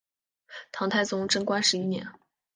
[0.71, 2.07] 唐太宗贞观十一年。